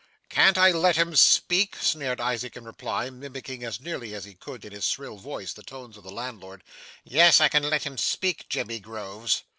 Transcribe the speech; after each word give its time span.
'Can't 0.29 0.57
I 0.57 0.71
let 0.71 0.95
him 0.95 1.15
speak,' 1.15 1.75
sneered 1.75 2.19
Isaac 2.19 2.57
in 2.57 2.63
reply, 2.65 3.11
mimicking 3.11 3.63
as 3.63 3.79
nearly 3.79 4.15
as 4.15 4.25
he 4.25 4.33
could, 4.33 4.65
in 4.65 4.71
his 4.71 4.87
shrill 4.87 5.17
voice, 5.17 5.53
the 5.53 5.61
tones 5.61 5.95
of 5.95 6.03
the 6.03 6.09
landlord. 6.11 6.63
'Yes, 7.03 7.39
I 7.39 7.49
can 7.49 7.69
let 7.69 7.83
him 7.83 7.99
speak, 7.99 8.49
Jemmy 8.49 8.79
Groves. 8.79 9.43